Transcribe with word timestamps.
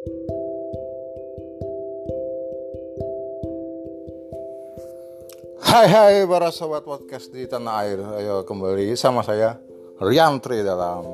Hai 0.00 0.08
hai 5.92 6.24
para 6.24 6.48
sobat 6.48 6.88
podcast 6.88 7.28
di 7.28 7.44
tanah 7.44 7.84
air. 7.84 8.00
Ayo 8.00 8.48
kembali 8.48 8.96
sama 8.96 9.20
saya 9.20 9.60
Riantri 10.00 10.64
dalam 10.64 11.04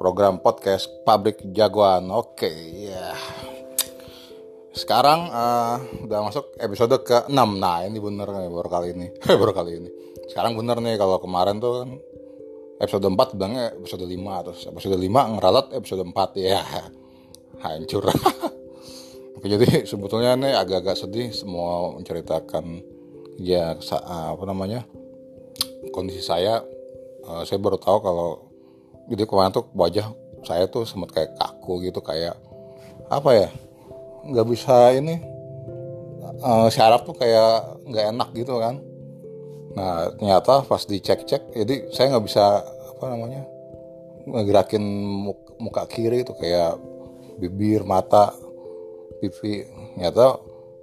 program 0.00 0.40
podcast 0.40 0.88
Pabrik 1.04 1.44
Jagoan. 1.52 2.08
Oke 2.16 2.48
ya. 2.80 3.12
Sekarang 4.72 5.28
uh, 5.28 5.76
udah 6.08 6.32
masuk 6.32 6.56
episode 6.64 6.96
ke-6 7.04 7.60
Nah 7.60 7.84
ini 7.84 8.00
bener 8.00 8.24
nih 8.24 8.48
baru 8.48 8.68
kali 8.72 8.96
ini. 8.96 9.12
Baru 9.36 9.52
kali 9.52 9.84
ini. 9.84 9.92
Sekarang 10.32 10.56
bener 10.56 10.80
nih 10.80 10.96
kalau 10.96 11.20
kemarin 11.20 11.60
tuh 11.60 11.84
kan 11.84 12.00
Episode 12.80 13.04
4 13.04 13.36
bilangnya 13.36 13.76
episode 13.76 14.08
5 14.08 14.16
Terus 14.48 14.60
episode 14.72 14.96
5 14.96 15.12
ngeralat 15.36 15.66
episode 15.76 16.08
4 16.08 16.40
Ya 16.40 16.64
hancur. 17.62 18.10
Jadi 19.42 19.82
sebetulnya 19.90 20.38
nih 20.38 20.54
agak-agak 20.54 21.02
sedih 21.02 21.34
Semua 21.34 21.90
menceritakan 21.98 22.78
ya 23.42 23.74
apa 23.98 24.42
namanya 24.46 24.86
kondisi 25.90 26.22
saya. 26.22 26.62
Uh, 27.22 27.42
saya 27.46 27.58
baru 27.62 27.78
tahu 27.78 28.02
kalau 28.02 28.50
jadi 29.06 29.30
kemarin 29.30 29.54
tuh 29.54 29.70
wajah 29.78 30.10
saya 30.42 30.66
tuh 30.66 30.82
sempat 30.82 31.14
kayak 31.14 31.38
kaku 31.38 31.86
gitu 31.86 32.02
kayak 32.02 32.34
apa 33.06 33.30
ya 33.46 33.48
nggak 34.26 34.46
bisa 34.50 34.90
ini 34.98 35.22
uh, 36.42 36.66
syaraf 36.66 37.06
tuh 37.06 37.14
kayak 37.14 37.78
nggak 37.86 38.04
enak 38.10 38.28
gitu 38.34 38.58
kan. 38.58 38.82
Nah 39.78 40.10
ternyata 40.18 40.66
pas 40.66 40.82
dicek-cek 40.82 41.54
jadi 41.54 41.74
saya 41.94 42.14
nggak 42.14 42.26
bisa 42.26 42.44
apa 42.98 43.04
namanya 43.06 43.46
ngegerakin 44.26 44.82
muka 45.62 45.86
kiri 45.86 46.26
itu 46.26 46.34
kayak 46.34 46.78
bibir 47.38 47.86
mata 47.86 48.34
pipi. 49.22 49.64
Ternyata 49.94 50.40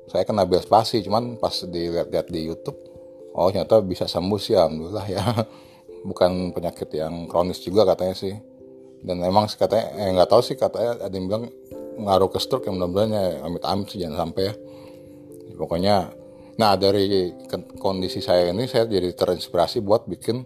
saya 0.09 0.23
kena 0.26 0.48
bias 0.48 0.66
spasi 0.66 1.05
cuman 1.05 1.38
pas 1.38 1.53
dilihat-lihat 1.53 2.28
di 2.33 2.50
YouTube 2.50 2.78
oh 3.38 3.47
ternyata 3.53 3.80
bisa 3.86 4.09
sembuh 4.09 4.39
sih 4.39 4.55
alhamdulillah 4.58 5.08
ya. 5.09 5.23
Bukan 6.09 6.55
penyakit 6.55 6.88
yang 6.95 7.27
kronis 7.27 7.59
juga 7.59 7.83
katanya 7.83 8.16
sih. 8.16 8.33
Dan 9.00 9.23
emang 9.23 9.47
katanya 9.52 9.95
eh 9.95 10.11
nggak 10.16 10.30
tahu 10.31 10.42
sih 10.44 10.55
katanya 10.55 11.00
ada 11.03 11.14
yang 11.14 11.27
bilang 11.27 11.44
ngaruh 12.00 12.31
ke 12.31 12.39
stroke 12.39 12.67
yang 12.67 12.80
mudah-mudahan 12.80 13.11
ya 13.11 13.23
amit-amit 13.44 13.88
sih 13.92 14.00
jangan 14.00 14.27
sampai 14.27 14.44
ya. 14.47 14.53
Pokoknya 15.59 15.95
nah 16.59 16.75
dari 16.75 17.31
kondisi 17.80 18.20
saya 18.20 18.52
ini 18.52 18.67
saya 18.67 18.83
jadi 18.88 19.16
terinspirasi 19.16 19.80
buat 19.80 20.08
bikin 20.08 20.44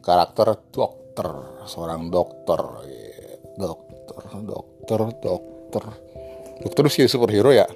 karakter 0.00 0.72
dokter 0.72 1.28
seorang 1.68 2.08
dokter 2.08 2.60
dokter 3.60 4.22
dokter 4.44 4.75
dokter 4.86 5.84
dokter. 6.62 6.84
Sih 6.88 7.10
superhero 7.10 7.50
ya? 7.50 7.66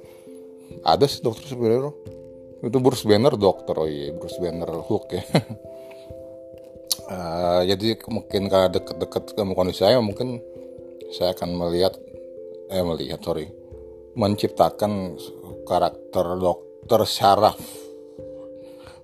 Ada 0.90 1.04
sih 1.10 1.20
dokter 1.20 1.50
superhero. 1.50 1.98
Itu 2.62 2.78
Bruce 2.78 3.04
Banner 3.04 3.34
dokter. 3.34 3.74
Oh 3.76 3.88
iya 3.88 4.14
Bruce 4.14 4.38
Banner 4.38 4.70
Hulk 4.70 5.06
ya. 5.10 5.22
Uh, 7.10 7.62
jadi 7.70 7.98
mungkin 8.06 8.46
karena 8.48 8.68
deket-deket 8.70 9.34
sama 9.34 9.52
kondisi 9.58 9.82
saya 9.82 9.98
mungkin 9.98 10.40
saya 11.10 11.34
akan 11.34 11.50
melihat 11.58 11.98
eh 12.70 12.84
melihat 12.84 13.20
sorry. 13.20 13.50
Menciptakan 14.14 15.18
karakter 15.66 16.26
dokter 16.38 17.00
syaraf 17.06 17.58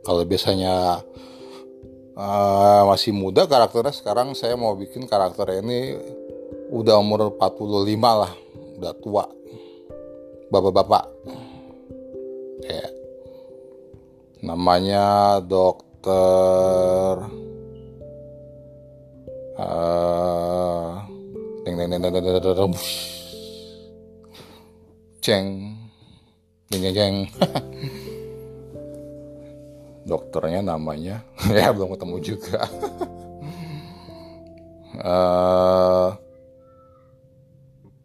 kalau 0.06 0.22
biasanya 0.22 1.02
uh, 2.14 2.82
masih 2.86 3.10
muda 3.10 3.50
karakternya 3.50 3.90
sekarang 3.90 4.38
saya 4.38 4.54
mau 4.54 4.78
bikin 4.78 5.10
karakter 5.10 5.62
ini 5.62 5.98
udah 6.70 6.98
umur 6.98 7.34
45 7.38 7.96
lah 8.02 8.32
udah 8.76 8.92
tua. 9.00 9.24
Bapak-bapak. 10.50 11.04
Ya. 12.66 12.86
Namanya 14.46 15.38
dokter 15.42 17.14
uh, 19.58 21.02
ceng 25.24 25.74
deng 26.70 26.84
deng 26.94 27.16
dokternya 30.06 30.62
namanya 30.62 31.26
ya 31.50 31.74
belum 31.74 31.98
ketemu 31.98 32.16
juga. 32.22 32.62
Uh, 35.02 36.14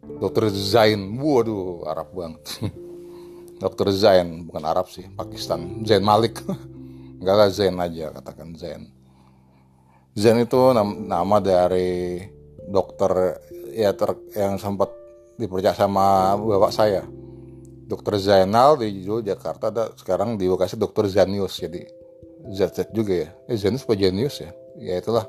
dokter 0.02 0.50
Zain. 0.50 1.18
Waduh 1.18 1.86
Arab 1.86 2.10
banget. 2.14 2.42
Dokter 3.62 3.94
Zain 3.94 4.50
bukan 4.50 4.64
Arab 4.66 4.90
sih 4.90 5.06
Pakistan. 5.14 5.86
Zain 5.86 6.02
Malik. 6.02 6.42
Enggak 7.22 7.36
lah 7.38 7.48
Zain 7.54 7.78
aja 7.78 8.10
katakan 8.10 8.58
Zain. 8.58 8.90
Zain 10.18 10.42
itu 10.42 10.60
nama 10.74 11.36
dari 11.38 12.20
dokter 12.68 13.38
ya 13.72 13.94
ter, 13.96 14.12
yang 14.36 14.58
sempat 14.58 14.90
dipercaya 15.38 15.72
sama 15.72 16.34
bapak 16.34 16.72
saya. 16.74 17.06
Dokter 17.86 18.18
Zainal 18.18 18.80
di 18.80 19.04
Jakarta 19.04 19.68
ada 19.68 19.84
sekarang 19.94 20.34
di 20.34 20.50
lokasi 20.50 20.74
Dokter 20.74 21.06
Zanius. 21.06 21.62
Jadi 21.62 21.86
ZZ 22.50 22.90
juga 22.90 23.14
ya. 23.14 23.28
Eh, 23.46 23.54
Zanius 23.54 23.86
apa 23.86 23.94
Zanius 23.94 24.36
ya? 24.42 24.50
Ya 24.82 24.94
itulah. 24.98 25.28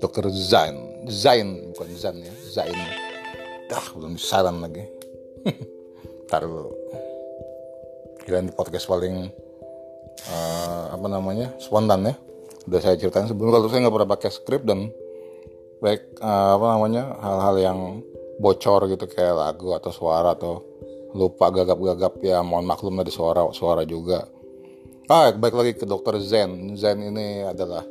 Dokter 0.00 0.24
Zain. 0.32 1.04
Zain 1.12 1.76
bukan 1.76 1.88
Zan 1.92 2.16
ya. 2.24 2.32
Zain 2.48 3.05
dah 3.66 3.84
belum 3.98 4.14
saran 4.18 4.62
lagi. 4.62 4.86
Taruh 6.30 6.70
kirain 8.26 8.50
podcast 8.50 8.90
paling 8.90 9.30
uh, 10.30 10.84
apa 10.90 11.06
namanya 11.06 11.54
spontan 11.62 12.10
ya. 12.10 12.14
Udah 12.66 12.80
saya 12.82 12.98
ceritain 12.98 13.30
sebelumnya 13.30 13.62
kalau 13.62 13.70
saya 13.70 13.80
nggak 13.86 13.94
pernah 13.94 14.10
pakai 14.10 14.30
skrip 14.34 14.62
dan 14.66 14.90
baik 15.78 16.18
uh, 16.18 16.58
apa 16.58 16.66
namanya 16.74 17.02
hal-hal 17.22 17.56
yang 17.62 17.78
bocor 18.42 18.90
gitu 18.90 19.06
kayak 19.06 19.38
lagu 19.38 19.70
atau 19.78 19.94
suara 19.94 20.34
atau 20.34 20.62
lupa 21.14 21.48
gagap-gagap 21.48 22.20
ya 22.20 22.42
mohon 22.42 22.66
maklum 22.66 22.98
dari 22.98 23.14
suara 23.14 23.46
suara 23.54 23.86
juga. 23.86 24.26
Ah 25.06 25.30
baik 25.30 25.54
lagi 25.54 25.72
ke 25.78 25.86
dokter 25.86 26.18
Zen. 26.18 26.74
Zen 26.74 26.98
ini 26.98 27.46
adalah 27.46 27.86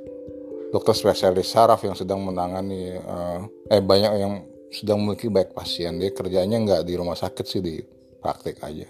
dokter 0.75 0.92
spesialis 0.92 1.47
saraf 1.47 1.80
yang 1.88 1.96
sedang 1.96 2.19
menangani 2.19 3.00
uh, 3.00 3.40
eh 3.72 3.80
banyak 3.80 4.13
yang 4.19 4.34
sedang 4.73 5.01
memiliki 5.03 5.29
baik 5.31 5.53
pasien. 5.53 5.97
Dia 5.99 6.11
kerjanya 6.11 6.57
nggak 6.61 6.81
di 6.85 6.93
rumah 6.97 7.15
sakit 7.15 7.45
sih 7.45 7.61
di 7.61 7.79
praktik 8.21 8.61
aja. 8.65 8.87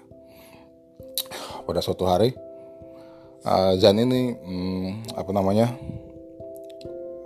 Pada 1.65 1.81
suatu 1.81 2.05
hari 2.05 2.29
uh, 3.45 3.73
Zan 3.77 3.97
ini 4.01 4.33
um, 4.37 5.01
apa 5.13 5.31
namanya 5.33 5.73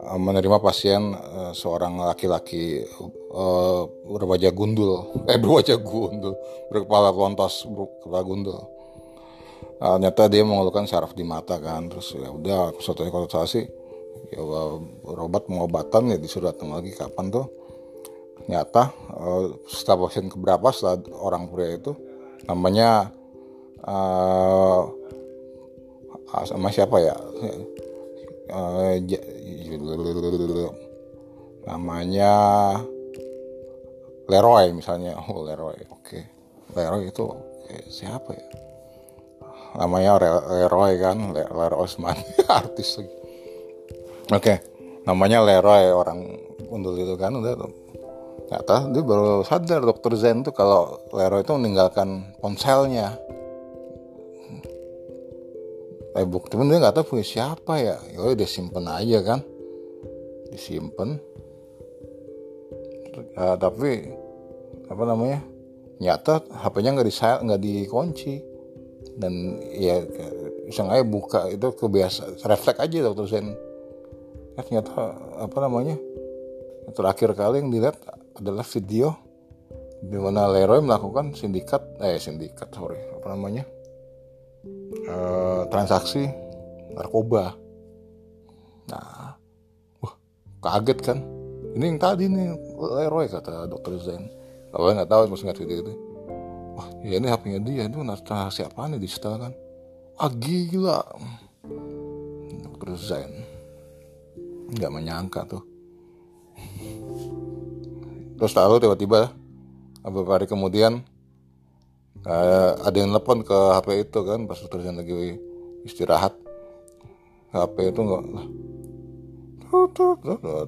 uh, 0.04 0.20
menerima 0.20 0.58
pasien 0.64 1.16
uh, 1.16 1.52
seorang 1.56 2.00
laki-laki 2.00 2.84
uh, 3.32 3.84
berwajah 3.88 4.52
gundul. 4.56 5.24
Eh 5.28 5.40
berwajah 5.40 5.80
gundul. 5.80 6.36
Berkepala 6.72 7.12
lontos 7.12 7.68
berkepala 7.68 8.22
gundul. 8.24 8.60
Uh, 9.80 9.96
ternyata 9.96 10.28
dia 10.28 10.44
mengeluhkan 10.44 10.88
saraf 10.88 11.16
di 11.16 11.24
mata 11.24 11.60
kan. 11.60 11.88
Terus 11.88 12.16
ya 12.16 12.32
udah 12.32 12.76
suatu 12.80 13.08
konsultasi 13.08 13.62
ya 14.30 14.42
berobat 15.04 15.48
pengobatan 15.48 16.16
ya 16.16 16.18
disuruh 16.20 16.52
datang 16.52 16.76
lagi. 16.76 16.92
Kapan 16.96 17.32
tuh 17.32 17.59
ternyata 18.50 18.90
uh, 19.14 19.62
setelah 19.70 20.10
pasien 20.10 20.26
keberapa 20.26 20.74
setelah 20.74 20.98
orang 21.22 21.54
pria 21.54 21.78
itu 21.78 21.94
namanya 22.50 23.14
uh, 23.86 24.90
sama 26.50 26.74
siapa 26.74 26.98
ya 26.98 27.14
uh, 28.50 28.98
namanya 31.70 32.34
Leroy 34.26 34.74
misalnya 34.74 35.14
oh 35.30 35.46
Leroy 35.46 35.78
oke 35.86 36.02
okay. 36.02 36.26
Leroy 36.74 37.14
itu 37.14 37.30
okay. 37.30 37.86
siapa 37.86 38.34
ya 38.34 38.50
namanya 39.78 40.18
Leroy 40.50 40.98
kan 40.98 41.38
Leroy 41.38 41.78
Osman 41.78 42.18
artis 42.50 42.98
oke 42.98 43.14
okay. 44.34 44.58
namanya 45.06 45.46
Leroy 45.46 45.94
orang 45.94 46.26
undul 46.74 46.98
itu 46.98 47.14
kan 47.14 47.38
udah 47.38 47.54
ternyata 48.48 48.76
dia 48.94 49.04
baru 49.04 49.42
sadar 49.44 49.82
dokter 49.84 50.14
Zen 50.16 50.46
tuh 50.46 50.54
kalau 50.56 51.02
Leroy 51.12 51.44
itu 51.44 51.54
meninggalkan 51.58 52.36
ponselnya. 52.40 53.18
Eh 56.18 56.26
bukti 56.26 56.58
pun 56.58 56.68
dia 56.68 56.82
nggak 56.82 56.96
tahu 57.00 57.16
punya 57.16 57.26
siapa 57.26 57.74
ya. 57.80 57.98
Ya 58.14 58.20
udah 58.24 58.50
simpen 58.50 58.86
aja 58.88 59.20
kan. 59.24 59.40
Disimpan 60.50 61.22
uh, 63.38 63.56
tapi 63.60 64.10
apa 64.90 65.04
namanya 65.06 65.40
nyata 66.02 66.42
HP-nya 66.50 66.98
nggak 66.98 67.08
di 67.08 67.14
nggak 67.20 67.62
dikunci. 67.62 68.34
Dan 69.20 69.60
ya 69.76 70.00
sengaja 70.72 71.04
buka 71.04 71.52
itu 71.52 71.68
kebiasa 71.76 72.40
refleks 72.48 72.80
aja 72.80 72.98
dokter 73.04 73.26
Zen. 73.28 73.48
Ya, 74.56 74.62
ternyata 74.64 75.16
apa 75.40 75.58
namanya 75.60 75.96
terakhir 76.92 77.32
kali 77.36 77.64
yang 77.64 77.72
dilihat 77.72 77.96
adalah 78.40 78.64
video 78.64 79.14
di 80.00 80.16
mana 80.16 80.48
Leroy 80.48 80.80
melakukan 80.80 81.36
sindikat 81.36 81.84
eh 82.00 82.16
sindikat 82.16 82.72
sorry 82.72 83.00
apa 83.20 83.36
namanya? 83.36 83.64
Uh, 85.08 85.68
transaksi 85.68 86.24
narkoba. 86.96 87.56
Nah 88.88 89.36
wah 90.00 90.14
kaget 90.64 91.00
kan? 91.04 91.20
Ini 91.76 91.86
yang 91.96 92.00
tadi 92.00 92.26
nih 92.32 92.56
Leroy 92.80 93.28
kata 93.28 93.68
dokter 93.68 94.00
Zen. 94.00 94.24
Kalau 94.72 94.96
nggak 94.96 95.12
tahu 95.12 95.22
masih 95.28 95.46
nggak 95.52 95.60
gitu 95.60 95.94
wah 96.80 96.88
ya 97.04 97.20
ini 97.20 97.28
HP-nya 97.28 97.60
dia 97.60 97.84
itu 97.92 98.00
transaksi 98.24 98.64
apa 98.64 98.88
nih 98.88 99.04
di 99.04 99.10
kan? 99.12 99.52
Ah 100.16 100.32
gila. 100.32 101.04
Dokter 102.64 102.96
Zen. 102.96 103.32
Nggak 104.72 104.92
menyangka 104.96 105.44
tuh 105.44 105.64
terus 108.40 108.56
tahu 108.56 108.80
tiba-tiba 108.80 109.36
beberapa 110.08 110.40
hari 110.40 110.48
kemudian 110.48 111.04
uh, 112.24 112.72
ada 112.80 112.96
yang 112.96 113.12
telepon 113.12 113.44
ke 113.44 113.58
HP 113.76 113.88
itu 114.08 114.20
kan 114.24 114.48
pas 114.48 114.60
terus 114.64 114.88
lagi 114.88 115.36
istirahat. 115.84 116.34
HP 117.50 117.92
itu 117.92 118.00
nggak 118.00 118.24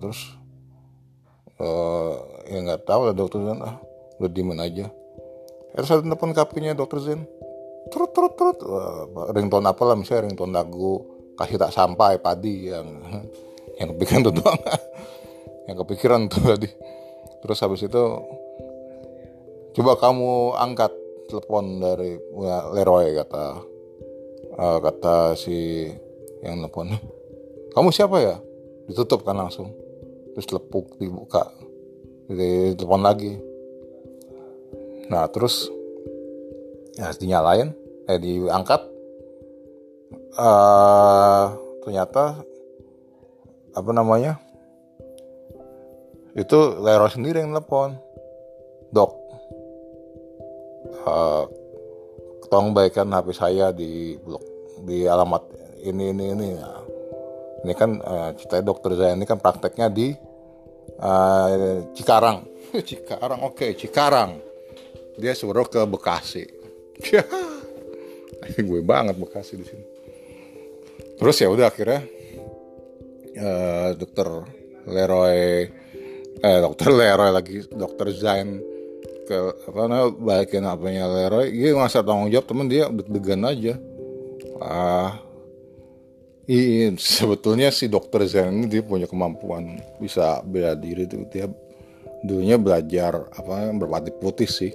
terus 0.01 0.35
uh, 1.61 2.13
ya 2.49 2.59
nggak 2.59 2.81
tahu 2.83 3.09
lah 3.09 3.15
dokter 3.15 3.39
Zen 3.39 3.59
ah 3.63 3.79
udah 4.19 4.29
diemin 4.29 4.59
aja. 4.59 4.91
Terus 5.71 5.89
ada 5.95 6.03
telepon 6.03 6.35
HP-nya 6.35 6.75
dokter 6.75 6.99
Zen 6.99 7.23
terus 7.89 8.09
terus 8.13 8.33
terus 8.37 8.57
uh, 8.67 9.31
ringtone 9.33 9.65
apa 9.65 9.81
lah 9.87 9.95
misalnya 9.97 10.29
ringtone 10.29 10.53
lagu 10.53 11.01
kasih 11.39 11.57
tak 11.57 11.73
sampai 11.73 12.21
padi 12.21 12.69
yang 12.69 12.87
yang 13.79 13.87
kepikiran 13.95 14.27
tuh 14.27 14.35
doang. 14.35 14.59
Yang 15.69 15.85
kepikiran 15.85 16.21
tuh 16.25 16.41
tadi 16.41 16.67
terus 17.41 17.61
habis 17.61 17.83
itu 17.85 18.03
coba 19.77 19.97
kamu 19.97 20.55
angkat 20.55 20.93
telepon 21.27 21.79
dari 21.81 22.17
ya, 22.17 22.69
Leroy 22.73 23.17
kata 23.17 23.45
uh, 24.57 24.77
kata 24.83 25.33
si 25.35 25.89
yang 26.41 26.61
telepon 26.63 26.95
kamu 27.71 27.87
siapa 27.95 28.19
ya? 28.19 28.35
Ditutup 28.91 29.23
kan 29.23 29.39
langsung. 29.39 29.71
Terus 30.35 30.47
lepuk 30.51 30.99
dibuka. 30.99 31.47
Di 32.27 32.75
telepon 32.75 33.03
lagi. 33.03 33.39
Nah 35.07 35.27
terus 35.31 35.71
ya 36.99 37.15
dinyalain 37.15 37.71
eh 38.11 38.19
diangkat. 38.19 38.91
Uh, 40.35 41.55
ternyata 41.83 42.43
apa 43.71 43.91
namanya 43.95 44.39
itu 46.35 46.59
Leroy 46.79 47.11
sendiri 47.11 47.43
yang 47.43 47.51
telepon 47.51 47.99
dok 48.91 49.11
uh, 51.07 51.43
tolong 52.51 52.75
baikkan 52.75 53.07
HP 53.07 53.27
saya 53.31 53.71
di 53.71 54.19
blok 54.19 54.43
di 54.83 55.07
alamat 55.07 55.43
ini 55.81 56.11
ini 56.11 56.25
ini. 56.35 56.47
Ya. 56.57 56.71
ini 57.61 57.73
kan 57.77 58.01
uh, 58.01 58.33
ceritanya 58.33 58.63
dokter 58.65 58.91
saya 58.97 59.13
ini 59.13 59.25
kan 59.25 59.37
prakteknya 59.37 59.87
di 59.87 60.11
uh, 60.99 61.85
Cikarang. 61.93 62.43
Cikarang 62.89 63.39
oke 63.45 63.55
okay, 63.55 63.71
Cikarang. 63.77 64.41
Dia 65.15 65.37
suruh 65.37 65.67
ke 65.69 65.85
Bekasi. 65.85 66.43
Gue 68.67 68.81
banget 68.81 69.15
Bekasi 69.15 69.53
di 69.61 69.65
sini. 69.65 69.85
Terus 71.21 71.37
ya 71.37 71.47
udah 71.53 71.69
akhirnya 71.69 72.01
uh, 73.37 73.89
dokter 73.93 74.27
Leroy 74.89 75.69
eh 76.41 76.57
dokter 76.59 76.89
Leroy 76.89 77.29
lagi 77.29 77.61
dokter 77.69 78.09
Zain 78.17 78.57
ke 79.29 79.37
apa 79.69 79.79
namanya 79.85 80.09
balikin 80.17 80.65
apanya 80.65 81.05
Leroy. 81.05 81.53
Dia 81.53 81.77
ngasih 81.77 82.01
tanggung 82.01 82.33
jawab 82.33 82.45
temen 82.49 82.67
dia 82.67 82.89
deg-degan 82.89 83.45
aja. 83.45 83.73
Ah 84.61 85.21
iya 86.49 86.91
sebetulnya 86.97 87.69
si 87.69 87.87
dokter 87.87 88.25
Zen 88.25 88.51
ini 88.51 88.65
dia 88.67 88.81
punya 88.81 89.05
kemampuan 89.05 89.79
bisa 90.01 90.41
bela 90.41 90.73
diri 90.73 91.05
tuh. 91.05 91.23
Dia 91.29 91.45
dulunya 92.25 92.57
belajar 92.57 93.29
apa 93.31 93.69
berpati 93.71 94.11
putih 94.17 94.49
sih. 94.49 94.73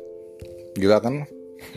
Gila 0.79 0.99
kan? 1.03 1.27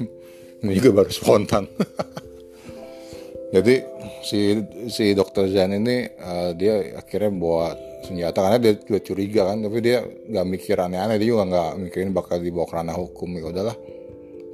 Ini 0.59 0.75
juga 0.75 1.03
baru 1.03 1.11
spontan. 1.11 1.71
Jadi 3.55 3.79
si 4.27 4.59
si 4.91 5.15
dokter 5.15 5.47
Zen 5.47 5.71
ini 5.71 6.05
uh, 6.19 6.51
dia 6.51 6.99
akhirnya 6.99 7.31
buat 7.31 7.88
senjata 8.03 8.39
karena 8.39 8.57
dia 8.61 8.73
juga 8.79 8.99
curiga 9.03 9.41
kan. 9.51 9.57
Tapi 9.63 9.77
dia 9.83 10.03
nggak 10.03 10.45
mikir 10.47 10.77
aneh-aneh. 10.79 11.17
Dia 11.19 11.29
juga 11.35 11.43
nggak 11.49 11.69
mikirin 11.87 12.11
bakal 12.15 12.39
dibawa 12.39 12.65
ke 12.67 12.75
ranah 12.75 12.95
hukum. 12.95 13.29
Ya 13.35 13.45
udahlah. 13.49 13.77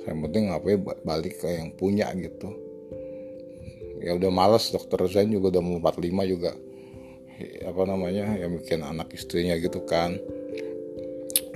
Yang 0.06 0.18
penting 0.30 0.44
apa 0.53 0.65
ya 0.69 0.77
balik 1.01 1.33
ke 1.42 1.47
yang 1.50 1.69
punya 1.74 2.07
gitu. 2.13 2.50
Ya 4.06 4.13
udah 4.13 4.30
males 4.30 4.69
dokter 4.69 5.01
Zain 5.09 5.33
juga 5.33 5.57
udah 5.57 5.62
mau 5.65 5.81
45 5.81 6.33
juga. 6.33 6.51
Apa 7.65 7.81
namanya 7.89 8.38
ya 8.38 8.47
bikin 8.47 8.86
anak 8.86 9.09
istrinya 9.18 9.57
gitu 9.57 9.81
kan. 9.83 10.15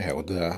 Ya 0.01 0.12
udah. 0.18 0.57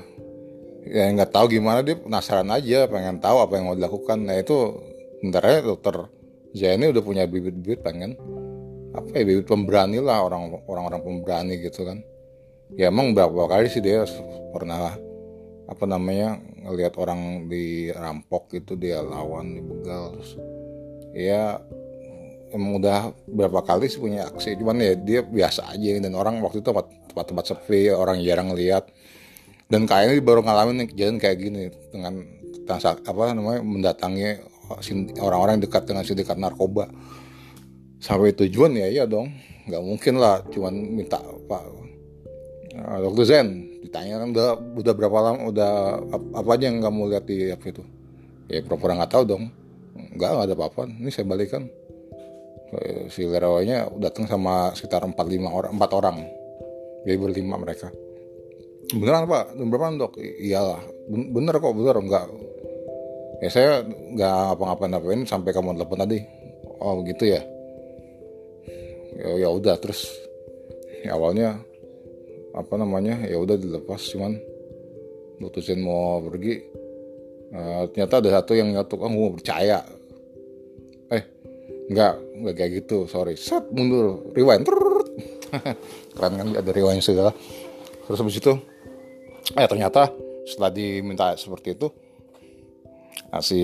Ya 0.87 1.11
nggak 1.13 1.29
tahu 1.29 1.59
gimana 1.59 1.85
dia 1.85 1.99
penasaran 1.99 2.49
aja 2.49 2.89
pengen 2.89 3.21
tahu 3.21 3.43
apa 3.43 3.59
yang 3.59 3.65
mau 3.69 3.75
dilakukan. 3.77 4.23
Nah 4.23 4.39
itu 4.39 4.77
bentar 5.21 5.43
ya 5.45 5.61
dokter 5.61 6.07
Zain 6.55 6.79
ini 6.79 6.91
udah 6.91 7.03
punya 7.03 7.23
bibit-bibit 7.27 7.79
pengen 7.83 8.15
apa 8.91 9.07
ya 9.15 9.23
bibit 9.23 9.47
pemberani 9.47 10.03
lah 10.03 10.23
orang 10.27 10.51
orang-orang 10.67 11.01
pemberani 11.01 11.53
gitu 11.63 11.87
kan. 11.87 12.03
Ya 12.75 12.87
emang 12.87 13.11
berapa 13.11 13.51
kali 13.51 13.67
sih 13.67 13.83
dia 13.83 14.07
pernah 14.55 14.95
apa 15.67 15.83
namanya 15.87 16.39
ngelihat 16.67 16.99
orang 16.99 17.47
dirampok 17.47 18.51
gitu 18.51 18.75
dia 18.75 18.99
lawan 18.99 19.55
dibegal 19.55 20.15
terus 20.15 20.35
ya 21.15 21.59
emang 22.51 22.83
udah 22.83 23.15
berapa 23.27 23.63
kali 23.63 23.87
sih 23.87 23.99
punya 23.99 24.27
aksi. 24.27 24.59
Cuman 24.59 24.79
ya 24.83 24.93
dia 24.99 25.19
biasa 25.23 25.71
aja. 25.71 25.89
Dan 25.99 26.13
orang 26.15 26.43
waktu 26.43 26.59
itu 26.59 26.67
tempat-tempat 26.67 27.45
sepi 27.47 27.91
orang 27.91 28.19
jarang 28.21 28.51
lihat. 28.51 28.91
Dan 29.71 29.87
kayaknya 29.87 30.19
baru 30.19 30.43
ngalamin 30.43 30.83
kejadian 30.91 31.15
kayak 31.15 31.37
gini 31.39 31.71
dengan 31.95 32.27
apa 32.71 33.35
namanya 33.35 33.59
mendatangi 33.63 34.39
orang-orang 35.19 35.59
dekat 35.59 35.83
dengan 35.83 36.07
sindikat 36.07 36.39
narkoba 36.39 36.87
sampai 38.01 38.33
tujuan 38.33 38.73
ya 38.73 38.89
iya 38.89 39.03
dong. 39.05 39.29
Nggak 39.69 39.83
mungkin 39.85 40.13
lah 40.17 40.41
cuman 40.49 40.73
minta 40.73 41.21
pak 41.45 41.61
nah, 42.73 42.97
dokter 42.97 43.29
Zen 43.29 43.47
ditanya 43.85 44.25
kan 44.25 44.27
udah 44.33 44.47
udah 44.79 44.93
berapa 44.97 45.17
lama 45.21 45.39
udah 45.53 45.73
apa 46.33 46.49
aja 46.57 46.65
yang 46.71 46.81
kamu 46.81 47.13
lihat 47.13 47.25
di 47.29 47.53
apa 47.53 47.65
itu? 47.69 47.83
Ya 48.49 48.65
pura-pura 48.65 48.97
nggak 48.97 49.13
tahu 49.13 49.23
dong. 49.29 49.43
Nggak 50.17 50.29
nggak 50.33 50.45
ada 50.49 50.55
apa-apa. 50.57 50.81
Ini 50.89 51.09
saya 51.13 51.29
balikan. 51.29 51.69
Si 53.11 53.27
lerawanya 53.27 53.91
datang 53.99 54.25
sama 54.31 54.71
sekitar 54.71 55.03
empat 55.03 55.27
lima 55.29 55.53
orang 55.53 55.75
empat 55.77 55.91
orang. 55.93 56.17
Jadi 57.05 57.17
berlima 57.21 57.59
mereka. 57.61 57.91
Beneran 58.91 59.27
pak? 59.29 59.55
Berapa 59.55 59.93
dok? 59.99 60.17
Iyalah. 60.19 60.81
Bener 61.11 61.53
kok 61.59 61.75
bener. 61.77 61.95
Enggak 62.01 62.25
ya 63.41 63.49
saya 63.49 63.81
nggak 63.85 64.57
apa-ngapain 64.57 65.21
sampai 65.27 65.51
kamu 65.53 65.77
telepon 65.77 65.99
tadi. 66.01 66.19
Oh 66.81 67.03
begitu 67.03 67.37
ya 67.37 67.41
ya 69.21 69.47
ya 69.47 69.49
udah 69.53 69.77
terus 69.77 70.09
ya 71.05 71.13
awalnya 71.13 71.61
apa 72.51 72.73
namanya 72.75 73.21
ya 73.23 73.37
udah 73.37 73.55
dilepas 73.55 74.01
cuman 74.11 74.35
mutusin 75.41 75.81
mau 75.81 76.21
pergi 76.21 76.61
uh, 77.53 77.87
ternyata 77.89 78.21
ada 78.21 78.29
satu 78.41 78.51
yang 78.53 78.73
nyatu 78.73 78.97
oh 78.99 79.09
mau 79.09 79.33
percaya. 79.33 79.81
Eh 81.09 81.23
nggak 81.89 82.13
nggak 82.43 82.55
kayak 82.57 82.71
gitu 82.83 83.05
sorry. 83.09 83.33
Set 83.37 83.65
mundur 83.73 84.21
rewind 84.35 84.67
keren 86.13 86.33
kan 86.37 86.47
ada 86.53 86.71
rewind 86.73 87.01
segala. 87.01 87.33
Terus 88.05 88.19
habis 88.21 88.37
itu 88.37 88.53
eh 89.57 89.67
ternyata 89.67 90.11
setelah 90.45 90.71
diminta 90.71 91.35
seperti 91.35 91.75
itu 91.75 91.87
si 93.43 93.59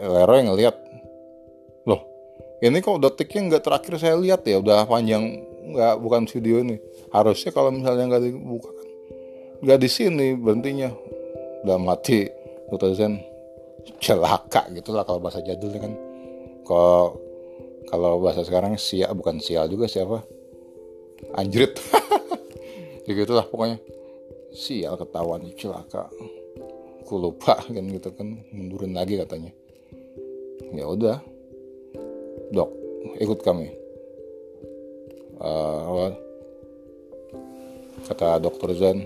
Leroy 0.00 0.44
ngelihat 0.44 0.89
ini 2.60 2.78
kok 2.84 3.00
detiknya 3.00 3.56
nggak 3.56 3.64
terakhir 3.64 3.94
saya 3.96 4.16
lihat 4.20 4.44
ya 4.44 4.60
udah 4.60 4.84
panjang. 4.84 5.48
Nggak 5.70 5.94
bukan 6.02 6.22
video 6.28 6.60
ini. 6.60 6.76
Harusnya 7.08 7.50
kalau 7.56 7.72
misalnya 7.72 8.04
nggak 8.10 8.22
dibuka 8.28 8.70
kan 8.70 8.88
nggak 9.60 9.78
di 9.80 9.88
sini 9.88 10.26
berhentinya. 10.36 10.90
Udah 11.64 11.76
mati 11.76 12.24
Zen 12.96 13.20
celaka 14.00 14.68
gitulah 14.72 15.04
kalau 15.04 15.20
bahasa 15.20 15.44
jadul 15.44 15.72
kan. 15.76 15.92
Kalau 16.64 17.16
kalau 17.90 18.20
bahasa 18.22 18.46
sekarang 18.46 18.76
sial 18.76 19.12
bukan 19.16 19.40
sial 19.40 19.68
juga 19.68 19.88
siapa? 19.88 20.24
Anjrit. 21.36 21.76
Ya 23.08 23.16
gitulah 23.16 23.42
pokoknya. 23.42 23.82
Sial 24.54 24.94
ketahuan 24.94 25.42
celaka. 25.58 26.06
Aku 27.02 27.18
lupa 27.18 27.58
kan 27.58 27.84
gitu 27.90 28.14
kan 28.14 28.38
mundurin 28.54 28.94
lagi 28.94 29.18
katanya. 29.18 29.50
Ya 30.70 30.86
udah 30.86 31.18
dok 32.50 32.70
ikut 33.22 33.40
kami. 33.40 33.68
Uh, 35.40 36.12
kata 38.04 38.42
dokter 38.42 38.70
Zen. 38.76 38.98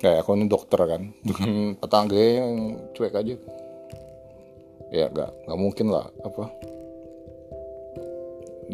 Kayak 0.00 0.24
aku 0.24 0.32
ini 0.34 0.48
dokter 0.48 0.80
kan. 0.80 1.02
Dengan 1.22 1.50
petang 1.80 2.08
gede 2.08 2.28
yang 2.40 2.52
cuek 2.96 3.14
aja. 3.14 3.36
Ya 4.90 5.06
gak 5.06 5.30
nggak 5.46 5.60
mungkin 5.60 5.86
lah 5.94 6.10
apa? 6.26 6.44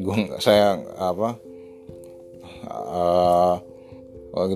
Gue 0.01 0.17
saya 0.41 0.81
apa? 0.97 1.37
Uh, 2.67 3.57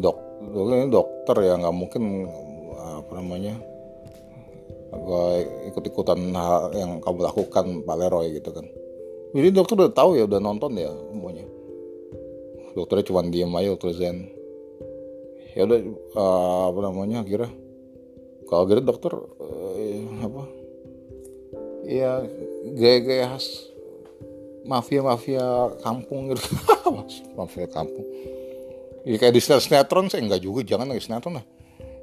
dok 0.00 0.16
ini 0.56 0.88
dokter 0.88 1.36
ya 1.44 1.60
nggak 1.60 1.76
mungkin 1.76 2.30
apa 2.80 3.12
namanya? 3.20 3.54
Gue 4.90 5.26
ikut 5.68 5.84
ikutan 5.84 6.32
hal 6.32 6.72
yang 6.72 6.98
kamu 7.04 7.28
lakukan 7.28 7.66
Pak 7.84 7.96
Leroy 8.00 8.40
gitu 8.40 8.56
kan 8.56 8.66
jadi 9.30 9.48
dokter 9.54 9.74
udah 9.78 9.92
tahu 9.94 10.18
ya 10.18 10.24
udah 10.26 10.40
nonton 10.42 10.74
ya 10.74 10.90
semuanya. 11.10 11.46
Dokternya 12.74 13.04
cuma 13.06 13.20
diem 13.26 13.50
aja 13.54 13.68
dokter 13.74 13.90
Zen. 13.94 14.18
Ya 15.54 15.66
udah 15.66 15.78
uh, 16.14 16.62
apa 16.70 16.80
namanya 16.86 17.26
kira 17.26 17.50
kalau 18.46 18.66
gitu 18.66 18.82
dokter 18.82 19.12
uh, 19.14 20.26
apa? 20.26 20.42
Ya 21.86 22.22
gaya-gaya 22.74 23.34
khas 23.34 23.70
mafia-mafia 24.66 25.74
kampung 25.82 26.30
gitu. 26.30 26.42
Mafia 27.38 27.66
kampung. 27.70 28.06
Ya 29.06 29.16
kayak 29.16 29.34
di 29.34 29.40
sinetron 29.42 30.12
saya 30.12 30.20
enggak 30.22 30.44
juga. 30.44 30.60
Jangan 30.62 30.90
lagi 30.90 31.02
sinetron 31.06 31.40
lah. 31.40 31.46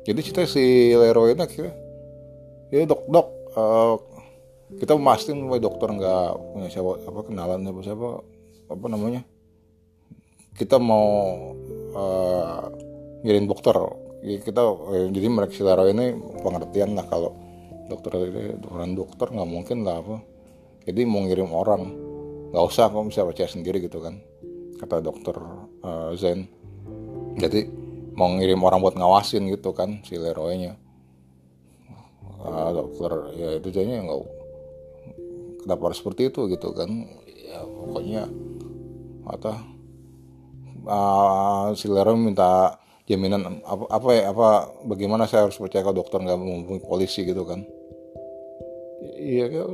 Jadi 0.07 0.19
cerita 0.23 0.47
si 0.47 0.95
Leroy 0.95 1.35
ini 1.35 1.43
akhirnya 1.43 1.75
ya 2.71 2.83
dok 2.83 3.01
dok 3.07 3.27
uh, 3.55 3.95
kita 4.75 4.99
memastikan 4.99 5.47
bahwa 5.47 5.59
dokter 5.63 5.87
nggak 5.95 6.27
punya 6.51 6.67
siapa 6.67 6.91
apa 7.07 7.19
kenalan 7.23 7.59
siapa 7.63 7.81
siapa 7.87 8.07
apa 8.67 8.85
namanya. 8.91 9.21
Kita 10.57 10.75
mau 10.75 11.07
uh, 11.95 12.61
ngirim 13.23 13.47
dokter. 13.47 13.77
Kita 14.17 14.61
eh, 14.91 15.07
jadi 15.13 15.27
mereka 15.29 15.55
Leroy 15.63 15.93
ini 15.95 16.05
pengertian 16.43 16.97
lah 16.97 17.05
kalau 17.07 17.31
dokter 17.87 18.11
ini 18.19 18.59
dokteran 18.59 18.91
dokter 18.97 19.27
nggak 19.31 19.49
mungkin 19.49 19.87
lah 19.87 20.03
apa. 20.03 20.19
Jadi 20.83 21.01
mau 21.07 21.23
ngirim 21.23 21.47
orang 21.55 21.83
nggak 22.51 22.65
usah 22.67 22.91
kok 22.91 23.07
bisa 23.07 23.23
percaya 23.23 23.47
sendiri 23.47 23.79
gitu 23.79 24.03
kan 24.03 24.19
kata 24.83 24.99
dokter 24.99 25.35
uh, 25.87 26.11
Zen. 26.19 26.43
Jadi 27.39 27.87
mau 28.17 28.33
ngirim 28.35 28.59
orang 28.65 28.81
buat 28.83 28.97
ngawasin 28.97 29.47
gitu 29.53 29.71
kan 29.71 30.01
si 30.01 30.17
Leroy 30.17 30.57
nya 30.57 30.73
uh, 32.41 32.69
dokter 32.73 33.11
ya 33.37 33.49
itu 33.61 33.69
jadinya 33.69 34.09
nggak 34.09 34.19
kenapa 35.67 35.91
harus 35.91 35.99
seperti 35.99 36.31
itu 36.31 36.47
gitu 36.47 36.71
kan? 36.71 36.87
Ya 37.43 37.59
pokoknya 37.59 38.23
apa 39.27 39.51
uh, 40.87 41.75
si 41.75 41.91
Leroy 41.91 42.15
minta 42.15 42.79
jaminan 43.03 43.59
apa 43.67 43.83
apa 43.91 44.07
ya 44.15 44.31
apa 44.31 44.71
bagaimana 44.87 45.27
saya 45.27 45.51
harus 45.51 45.59
percaya 45.59 45.83
kalau 45.83 45.99
dokter 45.99 46.23
nggak 46.23 46.39
menghubungi 46.39 46.79
polisi 46.87 47.27
gitu 47.27 47.43
kan? 47.43 47.67
Iya 49.19 49.67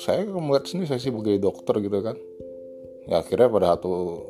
saya 0.00 0.24
melihat 0.24 0.64
sendiri 0.64 0.88
saya 0.88 1.00
sih 1.04 1.12
sebagai 1.12 1.36
dokter 1.36 1.76
gitu 1.84 2.00
kan? 2.00 2.16
Ya 3.04 3.20
akhirnya 3.20 3.52
pada 3.52 3.76
satu 3.76 4.24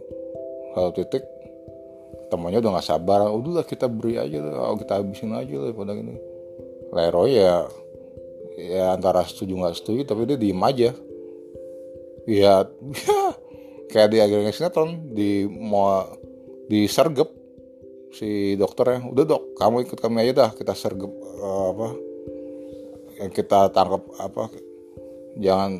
satu 0.74 0.90
titik 0.98 1.22
temannya 2.34 2.58
udah 2.58 2.70
nggak 2.74 2.88
sabar. 2.90 3.30
Udahlah 3.30 3.62
kita 3.62 3.86
beri 3.86 4.18
aja 4.18 4.42
lah 4.42 4.74
kita 4.74 4.98
habisin 4.98 5.30
aja 5.30 5.54
lah 5.62 5.70
pada 5.70 5.94
ini 5.94 6.18
Leroy 6.90 7.38
ya 7.38 7.70
ya 8.54 8.94
antara 8.94 9.26
setuju 9.26 9.58
nggak 9.58 9.76
setuju 9.78 10.00
tapi 10.06 10.26
dia 10.30 10.38
diem 10.38 10.62
aja. 10.62 10.90
Ya, 12.24 12.64
ya 12.64 13.24
kayak 13.92 14.08
di 14.10 14.18
akhirnya 14.22 14.52
sinetron 14.54 15.12
di 15.12 15.44
mau 15.46 16.06
disergep 16.70 17.28
si 18.14 18.54
dokternya. 18.54 19.04
Udah 19.10 19.24
dok 19.26 19.58
kamu 19.58 19.84
ikut 19.84 19.98
kami 19.98 20.24
aja 20.24 20.32
dah 20.46 20.50
kita 20.54 20.72
sergep 20.72 21.12
uh, 21.42 21.66
apa 21.74 21.88
yang 23.14 23.30
kita 23.30 23.70
tangkap 23.70 24.02
apa 24.18 24.50
jangan 25.38 25.78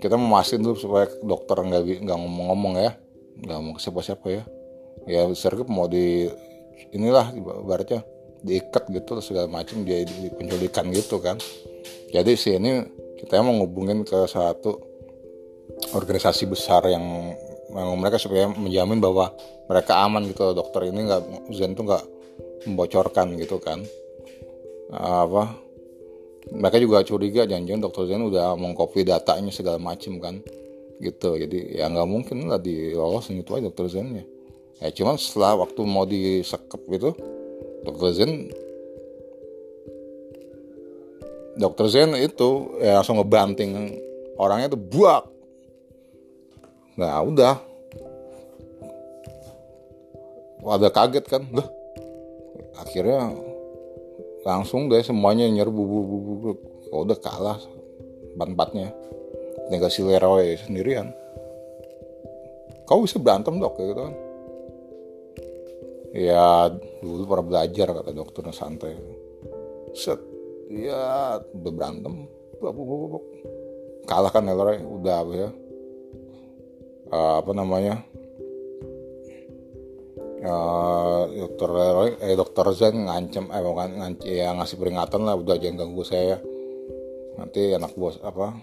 kita 0.00 0.16
memastikan 0.16 0.64
dulu 0.64 0.76
supaya 0.80 1.06
dokter 1.20 1.60
nggak 1.60 2.08
nggak 2.08 2.16
ngomong-ngomong 2.16 2.74
ya 2.80 2.96
nggak 3.40 3.56
ngomong 3.56 3.74
ke 3.76 3.82
siapa-siapa 3.82 4.26
ya. 4.28 4.44
Ya 5.08 5.24
sergap 5.32 5.68
mau 5.68 5.88
di 5.88 6.28
inilah 6.92 7.32
ibaratnya 7.36 8.04
diikat 8.40 8.88
gitu 8.88 9.20
segala 9.20 9.48
macam 9.48 9.84
dia 9.84 10.00
di 10.04 10.32
penculikan 10.32 10.88
gitu 10.92 11.20
kan 11.20 11.36
jadi 12.10 12.34
ini 12.58 12.72
kita 13.22 13.38
mau 13.44 13.54
ngubungin 13.54 14.02
ke 14.02 14.26
satu 14.26 14.80
organisasi 15.94 16.50
besar 16.50 16.86
yang, 16.90 17.34
mereka 17.70 18.18
supaya 18.18 18.50
menjamin 18.50 18.98
bahwa 18.98 19.30
mereka 19.70 20.02
aman 20.02 20.26
gitu. 20.26 20.50
Dokter 20.50 20.90
ini 20.90 21.06
nggak 21.06 21.54
Zen 21.54 21.78
tuh 21.78 21.86
nggak 21.86 22.04
membocorkan 22.66 23.38
gitu 23.38 23.62
kan. 23.62 23.86
Apa? 24.90 25.54
Mereka 26.50 26.82
juga 26.82 27.06
curiga 27.06 27.46
jangan-jangan 27.46 27.82
dokter 27.86 28.10
Zen 28.10 28.26
udah 28.26 28.58
mengcopy 28.58 29.06
datanya 29.06 29.54
segala 29.54 29.78
macam 29.78 30.18
kan 30.18 30.42
gitu. 30.98 31.38
Jadi 31.38 31.78
ya 31.78 31.86
nggak 31.86 32.08
mungkin 32.10 32.50
lah 32.50 32.58
dilolosin 32.58 33.38
itu 33.38 33.54
aja 33.54 33.70
dokter 33.70 33.86
Zennya. 33.86 34.26
Ya 34.82 34.90
cuman 34.90 35.14
setelah 35.14 35.62
waktu 35.62 35.80
mau 35.86 36.08
disekep 36.08 36.80
gitu 36.90 37.14
dokter 37.86 38.10
Zen 38.18 38.50
dokter 41.60 41.86
Zen 41.92 42.16
itu 42.16 42.80
ya 42.80 43.04
langsung 43.04 43.20
ngebanting 43.20 44.00
orangnya 44.40 44.72
tuh 44.72 44.80
buak. 44.80 45.28
Nah 46.96 47.20
udah. 47.20 47.54
Ada 50.60 50.92
kaget 50.92 51.24
kan 51.24 51.42
lah 51.56 51.68
akhirnya 52.80 53.32
langsung 54.44 54.88
deh 54.88 55.04
semuanya 55.04 55.48
nyerbu 55.48 55.82
bu 55.84 55.98
bu. 56.04 56.50
Oh, 56.90 57.04
udah 57.04 57.18
kalah 57.20 57.60
empat-empatnya. 58.34 58.90
Tinggal 59.70 59.92
si 59.92 60.02
Leroy 60.02 60.58
sendirian. 60.58 61.12
Kau 62.88 63.06
bisa 63.06 63.22
berantem 63.22 63.62
dok 63.62 63.78
gitu 63.78 63.94
kan? 63.94 64.12
Ya 66.10 66.66
dulu 66.98 67.22
pernah 67.30 67.46
belajar 67.46 67.86
kata 67.94 68.10
dokternya 68.10 68.50
santai. 68.50 68.98
Set 69.94 70.18
ya 70.70 71.42
udah 71.42 71.72
berantem 71.74 72.30
kalah 74.10 74.30
kan 74.34 74.44
Leroy 74.44 74.82
udah 74.82 75.22
ya. 75.32 75.48
Uh, 77.10 77.42
apa 77.42 77.50
namanya? 77.54 77.94
Uh, 80.40 81.28
dokter 81.36 81.68
Leroy 81.68 82.10
eh 82.16 82.32
dokter 82.32 82.64
Zen 82.72 83.04
ngancem 83.04 83.52
eh 83.52 83.60
bukan 83.60 84.00
ngancem 84.00 84.24
ya 84.24 84.56
ngasih 84.56 84.80
peringatan 84.80 85.28
lah 85.28 85.36
udah 85.36 85.60
jangan 85.60 85.84
ganggu 85.84 86.00
saya 86.00 86.40
nanti 87.36 87.76
anak 87.76 87.92
bos 87.92 88.16
apa 88.24 88.56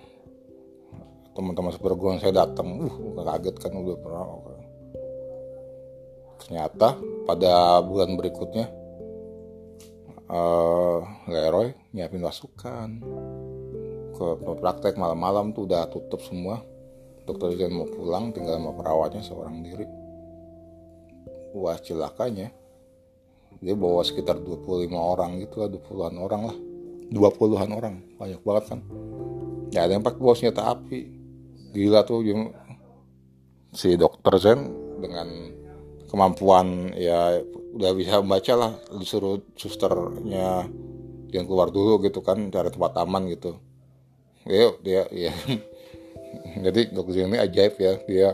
teman-teman 1.38 1.70
seperguruan 1.70 2.18
saya 2.18 2.34
datang 2.34 2.82
uh 2.82 3.22
kaget 3.22 3.56
kan 3.62 3.78
udah 3.78 3.98
pernah 4.02 4.26
ternyata 6.42 6.98
pada 7.30 7.78
bulan 7.86 8.18
berikutnya 8.18 8.74
uh, 10.32 11.00
Leroy 11.28 11.74
nyiapin 11.96 12.24
pasukan. 12.24 12.90
Ke 14.18 14.26
praktek 14.58 14.98
malam-malam 14.98 15.54
tuh 15.54 15.70
udah 15.70 15.88
tutup 15.92 16.20
semua. 16.24 16.64
Dokter 17.28 17.60
Zen 17.60 17.76
mau 17.76 17.86
pulang 17.86 18.32
tinggal 18.32 18.56
sama 18.56 18.72
perawatnya 18.72 19.22
seorang 19.22 19.60
diri. 19.60 19.86
Wah 21.54 21.76
celakanya. 21.80 22.50
Dia 23.60 23.74
bawa 23.74 24.06
sekitar 24.06 24.40
25 24.40 24.94
orang 24.94 25.42
gitu 25.44 25.66
lah 25.66 25.70
20-an 25.70 26.16
orang 26.22 26.42
lah. 26.54 26.58
20-an 27.12 27.72
orang 27.74 27.96
banyak 28.16 28.42
banget 28.44 28.64
kan. 28.72 28.80
Ya 29.76 29.84
ada 29.84 30.00
yang 30.00 30.06
pakai 30.06 30.20
bawa 30.24 30.36
senjata 30.40 30.72
api. 30.72 31.00
Gila 31.76 32.08
tuh 32.08 32.24
si 33.76 34.00
dokter 34.00 34.34
Zen 34.40 34.60
dengan 35.04 35.28
kemampuan 36.08 36.96
ya 36.96 37.44
udah 37.78 37.94
bisa 37.94 38.18
membaca 38.26 38.54
lah 38.58 38.72
disuruh 38.98 39.38
susternya 39.54 40.66
yang 41.30 41.46
keluar 41.46 41.70
dulu 41.70 42.02
gitu 42.02 42.26
kan 42.26 42.50
cari 42.50 42.74
tempat 42.74 42.98
aman 42.98 43.30
gitu. 43.30 43.54
Ya 44.50 44.74
dia 44.82 45.02
ya. 45.14 45.34
Jadi 46.66 46.90
Zen 47.14 47.30
ini 47.30 47.38
ajaib 47.38 47.78
ya 47.78 47.94
dia 48.10 48.30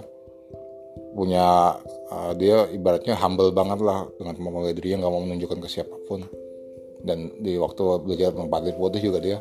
punya 1.13 1.77
uh, 2.09 2.31
dia 2.39 2.71
ibaratnya 2.71 3.19
humble 3.19 3.51
banget 3.51 3.83
lah 3.83 4.07
dengan 4.15 4.33
kemampuan 4.39 4.73
dirinya 4.73 5.05
nggak 5.05 5.13
mau 5.13 5.23
menunjukkan 5.27 5.59
ke 5.59 5.67
siapa 5.67 5.95
pun. 6.07 6.23
Dan 7.03 7.35
di 7.43 7.59
waktu 7.59 7.83
belajar 7.99 8.31
mempartir 8.31 8.79
putih 8.79 9.11
juga 9.11 9.19
dia 9.19 9.37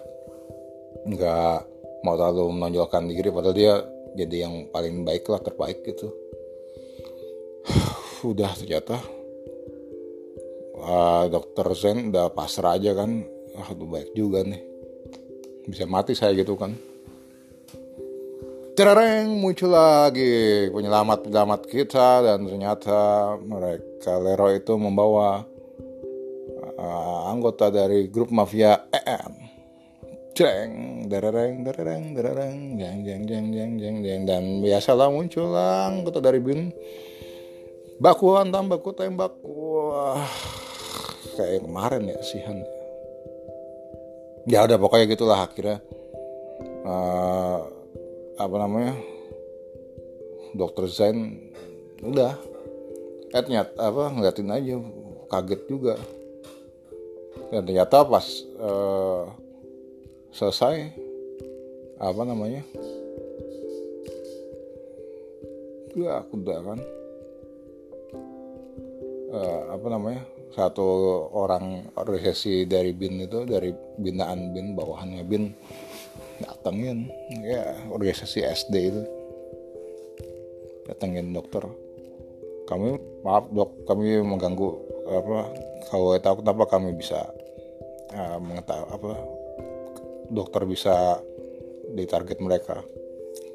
nggak 1.06 1.56
mau 2.02 2.18
terlalu 2.18 2.58
menonjolkan 2.58 3.06
diri 3.06 3.30
padahal 3.30 3.54
dia 3.54 3.72
jadi 4.18 4.50
yang 4.50 4.66
paling 4.74 5.06
baik 5.06 5.30
lah 5.30 5.38
terbaik 5.38 5.86
gitu. 5.86 6.10
Udah 8.26 8.50
ternyata 8.58 9.21
uh, 10.82 11.24
dokter 11.30 11.66
Zen 11.78 12.10
udah 12.10 12.34
pasrah 12.34 12.76
aja 12.76 12.92
kan. 12.98 13.22
Ah 13.54 13.70
baik 13.72 14.12
juga 14.18 14.42
nih. 14.42 14.62
Bisa 15.70 15.86
mati 15.86 16.18
saya 16.18 16.34
gitu 16.34 16.58
kan. 16.58 16.74
Cereng 18.72 19.36
muncul 19.36 19.68
lagi 19.68 20.66
penyelamat-penyelamat 20.72 21.60
kita 21.68 22.24
dan 22.24 22.48
ternyata 22.48 23.00
mereka 23.36 24.16
Lero 24.16 24.48
itu 24.48 24.72
membawa 24.80 25.44
uh, 26.80 27.28
anggota 27.28 27.68
dari 27.68 28.08
grup 28.08 28.32
mafia 28.32 28.88
EM 28.88 29.52
jeng 30.32 31.04
dereng 31.12 31.60
dereng 31.60 32.16
dereng 32.16 32.80
jeng 32.80 33.04
jeng 33.04 33.22
jeng 33.28 33.46
jeng 33.52 33.72
jeng 33.76 33.96
jeng. 34.00 34.20
Dan 34.24 34.64
biasalah 34.64 35.12
muncul 35.12 35.52
anggota 35.52 36.24
dari 36.24 36.40
bin 36.40 36.72
baku 38.00 38.40
hantam 38.40 38.72
baku 38.72 38.96
tembak. 38.96 39.36
Wah 39.44 40.24
kayak 41.34 41.64
kemarin 41.64 42.12
ya 42.12 42.18
sihan 42.22 42.60
ya 44.46 44.66
udah 44.66 44.78
pokoknya 44.78 45.06
gitulah 45.10 45.38
akhirnya. 45.46 45.78
Uh, 46.82 47.62
apa 48.38 48.56
namanya? 48.58 48.94
Dokter 50.52 50.90
Zain 50.90 51.50
udah. 52.02 52.34
Eh 53.32 53.40
ternyata 53.40 53.72
apa 53.78 54.12
ngeliatin 54.12 54.50
aja 54.50 54.74
kaget 55.30 55.62
juga. 55.70 55.94
Dan 57.54 57.62
ternyata 57.68 58.02
pas 58.04 58.26
uh, 58.58 59.30
selesai 60.34 60.90
apa 62.02 62.22
namanya? 62.26 62.66
Ya 65.94 66.24
aku 66.24 66.40
udah 66.40 66.58
kan. 66.66 66.80
Uh, 69.32 69.62
apa 69.72 69.86
namanya 69.88 70.28
satu 70.52 70.88
orang 71.32 71.88
organisasi 71.96 72.68
dari 72.68 72.92
bin 72.92 73.24
itu 73.24 73.48
dari 73.48 73.72
binaan 73.96 74.52
bin 74.52 74.76
bawahannya 74.76 75.24
bin 75.24 75.56
datengin. 76.44 77.08
Ya 77.40 77.76
organisasi 77.88 78.44
SD 78.44 78.74
itu. 78.92 79.02
Datengin 80.88 81.32
dokter. 81.32 81.64
Kami 82.68 82.96
maaf 83.24 83.48
dok 83.50 83.88
kami 83.88 84.20
mengganggu 84.22 84.68
apa 85.12 85.38
kalau 85.90 86.14
tahu 86.20 86.34
kenapa 86.40 86.64
kami 86.78 86.94
bisa 86.94 87.20
uh, 88.14 88.38
mengetahui 88.38 88.86
apa 88.92 89.12
dokter 90.30 90.62
bisa 90.68 91.20
di 91.92 92.04
target 92.04 92.38
mereka. 92.38 92.80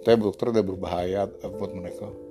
Tapi 0.02 0.18
dokter 0.18 0.50
udah 0.50 0.66
berbahaya 0.66 1.28
buat 1.28 1.72
mereka 1.74 2.27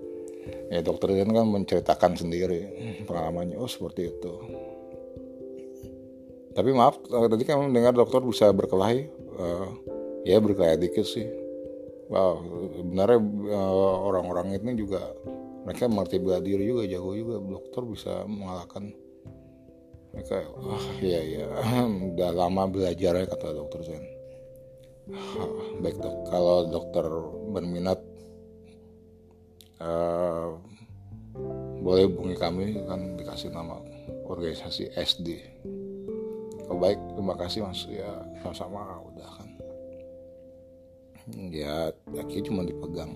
ya 0.70 0.80
dokter 0.82 1.12
ini 1.14 1.32
kan 1.32 1.46
menceritakan 1.46 2.12
sendiri 2.18 2.60
pengalamannya. 3.08 3.56
Oh 3.58 3.70
seperti 3.70 4.10
itu. 4.10 4.32
Tapi 6.56 6.70
maaf 6.72 7.00
tadi 7.04 7.44
kan 7.44 7.68
mendengar 7.68 7.92
dokter 7.92 8.24
bisa 8.24 8.48
berkelahi. 8.50 9.12
Uh, 9.36 9.68
ya 10.24 10.40
berkelahi 10.40 10.80
dikit 10.80 11.04
sih. 11.04 11.28
Wow 12.08 12.40
sebenarnya 12.76 13.18
uh, 13.52 13.96
orang-orang 14.08 14.56
itu 14.56 14.86
juga 14.86 15.12
mereka 15.66 15.90
mengerti 15.90 16.16
bela 16.22 16.40
diri 16.40 16.64
juga 16.66 16.88
jago 16.88 17.12
juga. 17.12 17.36
Dokter 17.42 17.82
bisa 17.84 18.12
mengalahkan. 18.24 18.94
Mereka 20.16 20.36
wah 20.56 20.86
iya 21.04 21.20
iya. 21.20 21.46
Udah 22.16 22.30
lama 22.32 22.64
belajar 22.70 23.12
ya 23.20 23.24
kata 23.28 23.52
dokter 23.52 23.84
Zen 23.84 24.16
baik 25.80 25.96
dok. 26.02 26.14
Kalau 26.30 26.66
dokter 26.66 27.06
berminat 27.54 28.00
uh, 29.82 30.56
boleh 31.84 32.08
hubungi 32.08 32.36
kami 32.36 32.80
kan 32.88 33.20
dikasih 33.20 33.52
nama 33.52 33.78
organisasi 34.26 34.90
SD 34.96 35.28
oh, 36.70 36.78
baik 36.78 36.98
terima 37.14 37.34
kasih 37.38 37.60
mas. 37.64 37.86
Ya 37.86 38.10
sama-sama 38.42 39.00
udah 39.12 39.30
kan. 39.30 39.48
Ya 41.50 41.90
akhirnya 42.14 42.44
cuma 42.46 42.62
dipegang. 42.62 43.12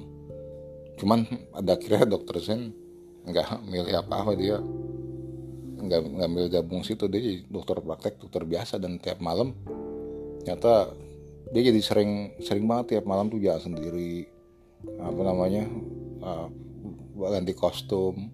Cuman 0.98 1.26
ada 1.54 1.78
akhirnya 1.78 2.06
dokter 2.06 2.42
Zen 2.42 2.74
nggak 3.26 3.62
milih 3.66 3.94
apa 3.94 4.14
apa 4.26 4.32
dia. 4.34 4.58
Nggak 5.80 6.00
ngambil 6.06 6.44
gabung 6.50 6.82
situ 6.84 7.08
dia 7.08 7.20
jadi 7.22 7.38
dokter 7.48 7.80
praktek 7.80 8.20
dokter 8.20 8.42
biasa 8.44 8.76
dan 8.76 9.00
tiap 9.00 9.22
malam 9.22 9.56
ternyata 10.40 10.96
dia 11.52 11.62
jadi 11.68 11.80
sering 11.84 12.40
sering 12.40 12.64
banget 12.64 12.96
tiap 12.96 13.04
malam 13.06 13.30
tuh 13.30 13.40
jalan 13.40 13.60
sendiri. 13.60 14.28
Apa 14.96 15.20
namanya 15.20 15.68
uh, 16.21 16.49
ganti 17.17 17.52
kostum. 17.52 18.30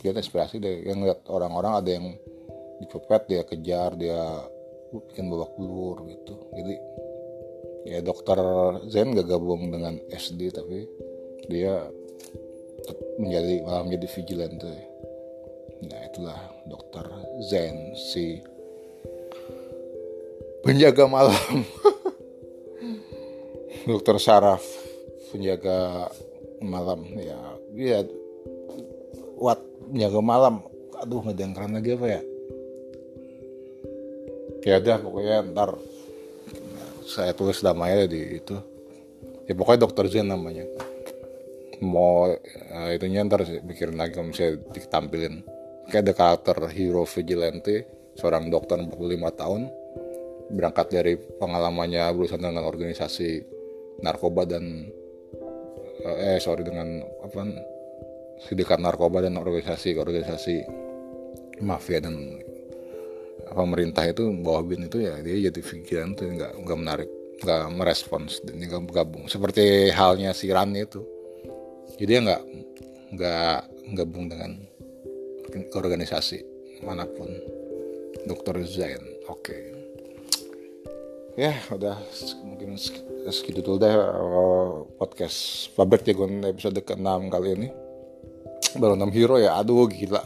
Dia 0.00 0.12
inspirasi 0.12 0.60
deh 0.60 0.86
yang 0.86 1.02
lihat 1.02 1.24
orang-orang 1.26 1.72
ada 1.80 1.90
yang 1.90 2.06
dicopet 2.84 3.26
dia 3.32 3.42
kejar 3.48 3.96
dia 3.96 4.44
bikin 4.92 5.32
babak 5.32 5.56
belur 5.56 6.04
gitu. 6.06 6.34
Jadi 6.52 6.74
ya 7.86 7.98
dokter 8.02 8.38
Zen 8.90 9.14
gak 9.14 9.30
gabung 9.30 9.70
dengan 9.70 9.96
SD 10.10 10.50
tapi 10.50 10.84
dia 11.46 11.86
menjadi 13.16 13.62
malah 13.62 13.82
menjadi 13.86 14.06
vigilante 14.10 14.74
nah 15.86 16.00
itulah 16.08 16.38
dokter 16.66 17.04
Zen 17.46 17.94
si 17.94 18.40
penjaga 20.66 21.06
malam. 21.06 21.36
Dokter 23.86 24.18
saraf 24.18 24.66
penjaga 25.30 26.10
malam 26.62 27.04
ya. 27.16 27.38
Dia 27.72 27.98
wat 29.36 29.60
penjaga 29.88 30.20
malam. 30.20 30.54
Aduh 31.02 31.20
keren 31.22 31.76
lagi 31.76 31.92
apa 31.92 32.06
ya? 32.08 32.22
Ya 34.66 34.82
udah 34.82 34.98
pokoknya 34.98 35.36
ntar 35.54 35.78
saya 37.06 37.30
tulis 37.36 37.62
namanya 37.62 38.08
di 38.10 38.42
itu. 38.42 38.56
Ya 39.46 39.54
pokoknya 39.54 39.86
dokter 39.86 40.10
Zen 40.10 40.32
namanya. 40.32 40.66
Mau 41.84 42.32
uh, 42.32 42.88
itunya 42.90 43.22
ntar 43.22 43.46
pikirin 43.46 44.00
lagi 44.00 44.16
kalau 44.16 44.32
misalnya 44.32 44.58
ditampilin. 44.74 45.44
Kayak 45.86 46.02
ada 46.02 46.12
karakter 46.18 46.56
hero 46.74 47.06
vigilante 47.06 47.86
seorang 48.18 48.50
dokter 48.50 48.80
45 48.80 48.96
tahun 49.38 49.62
berangkat 50.50 50.86
dari 50.90 51.14
pengalamannya 51.14 52.06
berusaha 52.14 52.38
dengan 52.38 52.66
organisasi 52.66 53.44
narkoba 54.02 54.46
dan 54.46 54.90
eh 56.04 56.38
sorry 56.42 56.66
dengan 56.66 57.00
apa 57.24 57.40
sindikat 58.42 58.80
narkoba 58.82 59.24
dan 59.24 59.40
organisasi 59.40 59.96
organisasi 59.96 60.54
mafia 61.64 62.04
dan 62.04 62.40
pemerintah 63.56 64.04
itu 64.04 64.28
bawah 64.44 64.60
bin 64.60 64.84
itu 64.84 65.00
ya 65.00 65.16
dia 65.24 65.48
jadi 65.48 65.60
pikiran 65.60 66.12
tuh 66.12 66.28
nggak 66.36 66.52
nggak 66.60 66.78
menarik 66.78 67.10
nggak 67.36 67.64
merespons 67.72 68.40
dan 68.44 68.60
nggak 68.60 68.84
bergabung. 68.88 69.28
Seperti 69.28 69.92
halnya 69.92 70.32
si 70.32 70.48
Rani 70.48 70.88
itu. 70.88 71.04
Jadi 71.96 72.04
dia 72.08 72.20
nggak 72.24 72.42
nggak 73.16 73.58
gabung 73.96 74.26
dengan 74.28 74.56
organisasi 75.76 76.38
mana 76.84 77.04
pun. 77.04 77.28
Dokter 78.26 78.58
Zain 78.66 79.00
oke. 79.30 79.44
Okay. 79.44 79.62
ya 81.36 81.52
udah 81.68 82.00
mungkin 82.48 82.80
segitu 83.34 83.60
dulu 83.62 83.82
deh 83.82 83.94
podcast 85.02 85.70
Pabrik 85.74 86.06
Jagoan 86.06 86.46
episode 86.46 86.78
ke-6 86.78 87.26
kali 87.26 87.48
ini. 87.58 87.68
Baru 88.78 88.94
6 88.94 89.10
hero 89.10 89.36
ya. 89.42 89.58
Aduh 89.58 89.90
gila. 89.90 90.22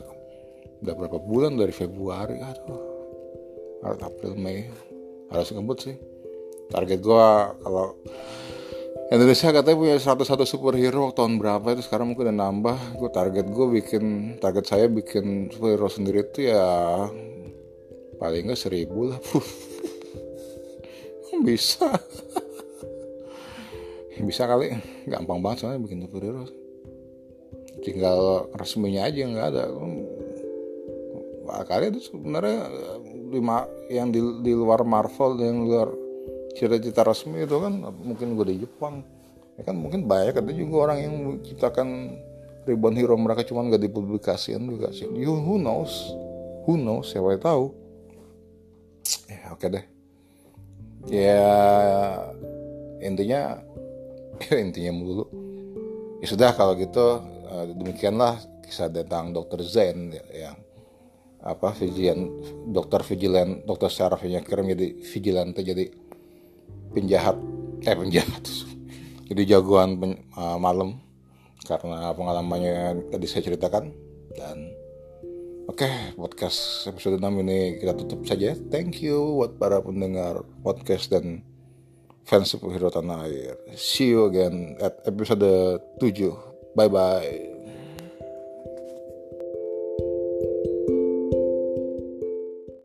Udah 0.84 0.94
berapa 0.96 1.18
bulan? 1.20 1.56
Dari 1.56 1.72
Februari 1.72 2.40
aduh. 2.40 2.80
Maret 3.80 4.02
April 4.04 4.36
Mei. 4.36 4.68
Harus 5.32 5.48
ngebut 5.56 5.78
sih. 5.80 5.96
Target 6.68 7.00
gua 7.00 7.56
kalau 7.64 7.96
Indonesia 9.10 9.50
katanya 9.50 9.74
punya 9.74 9.96
101 9.98 10.46
superhero 10.46 11.10
tahun 11.10 11.42
berapa 11.42 11.74
itu? 11.74 11.82
Sekarang 11.82 12.14
mungkin 12.14 12.30
udah 12.30 12.36
nambah. 12.36 12.78
Gue 12.94 13.10
target 13.10 13.46
gue 13.50 13.66
bikin 13.82 14.04
target 14.38 14.64
saya 14.70 14.86
bikin 14.86 15.50
superhero 15.50 15.90
sendiri 15.90 16.22
itu 16.22 16.46
ya 16.46 16.62
paling 18.22 18.46
nggak 18.46 18.60
seribu 18.60 19.10
lah. 19.10 19.18
Bisa 21.46 21.90
bisa 24.24 24.48
kali. 24.48 24.74
Gampang 25.08 25.40
banget 25.40 25.64
soalnya 25.64 25.82
bikin 25.84 26.04
superhero 26.04 26.48
tinggal 27.80 28.50
resminya 28.54 29.08
aja 29.08 29.20
nggak 29.24 29.48
ada. 29.56 29.64
Kali 31.66 31.90
itu 31.90 32.14
sebenarnya 32.14 32.70
lima 33.30 33.66
yang 33.90 34.14
di, 34.14 34.22
di 34.42 34.52
luar 34.54 34.86
Marvel 34.86 35.34
yang 35.42 35.66
luar 35.66 35.88
cerita-cerita 36.54 37.02
resmi 37.02 37.42
itu 37.42 37.56
kan 37.58 37.90
mungkin 37.90 38.38
gue 38.38 38.46
di 38.54 38.56
Jepang. 38.62 39.02
Ya 39.58 39.66
kan 39.66 39.74
mungkin 39.76 40.06
banyak. 40.06 40.38
Ada 40.38 40.52
juga 40.54 40.90
orang 40.90 40.98
yang 41.02 41.14
menciptakan 41.18 42.16
ribuan 42.70 42.94
hero 42.94 43.18
mereka 43.18 43.42
cuma 43.42 43.66
nggak 43.66 43.82
dipublikasikan 43.82 44.62
juga 44.62 44.94
sih. 44.94 45.10
You 45.10 45.34
who 45.34 45.58
knows? 45.58 46.14
Who 46.70 46.78
knows? 46.78 47.10
Siapa 47.10 47.34
yang 47.34 47.42
tahu? 47.42 47.64
Ya 49.26 49.50
oke 49.50 49.66
okay 49.66 49.68
deh. 49.74 49.84
Ya 51.10 51.42
intinya 53.02 53.58
intinya 54.48 54.92
mulu. 54.96 55.24
Ya 56.20 56.26
sudah 56.28 56.50
kalau 56.52 56.76
gitu 56.76 57.20
uh, 57.48 57.64
demikianlah 57.76 58.40
kisah 58.64 58.92
tentang 58.92 59.32
dokter 59.32 59.60
Zen 59.64 60.14
yang 60.32 60.56
apa 61.40 61.72
vigilan 61.72 62.28
dokter 62.68 63.00
vigilan 63.00 63.64
dokter 63.64 63.88
secara 63.88 64.20
kirim 64.20 64.76
jadi 64.76 64.86
vigilante 65.00 65.64
jadi 65.64 65.88
penjahat 66.92 67.36
eh 67.84 67.96
penjahat. 67.96 68.44
Jadi 69.30 69.46
jagoan 69.46 69.94
pen, 69.94 70.26
uh, 70.34 70.58
malam 70.58 70.98
karena 71.62 72.10
pengalamannya 72.18 72.98
tadi 73.14 73.30
saya 73.30 73.46
ceritakan. 73.46 73.94
Dan 74.34 74.74
Oke, 75.70 75.86
podcast 76.18 76.90
episode 76.90 77.22
6 77.22 77.46
ini 77.46 77.78
kita 77.78 77.94
tutup 77.94 78.26
saja. 78.26 78.58
Thank 78.74 79.06
you 79.06 79.38
buat 79.38 79.54
para 79.54 79.78
pendengar 79.78 80.42
podcast 80.66 81.14
dan 81.14 81.46
fans 82.30 82.54
superhero 82.54 82.94
tanah 82.94 83.26
air. 83.26 83.58
See 83.74 84.14
you 84.14 84.30
again 84.30 84.78
at 84.78 85.02
episode 85.02 85.42
7. 85.98 86.78
Bye 86.78 86.86
bye. 86.86 87.49